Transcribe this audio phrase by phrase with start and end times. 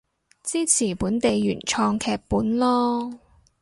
[0.41, 3.19] 支持本地原創劇本囉